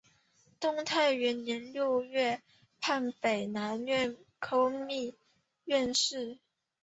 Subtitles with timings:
[0.83, 2.41] 太平元年六月
[2.79, 5.13] 判北南院枢密
[5.65, 6.39] 院事。